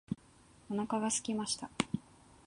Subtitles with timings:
[0.67, 1.69] お腹がすきました。